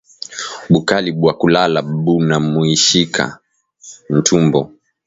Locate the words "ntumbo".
4.17-4.59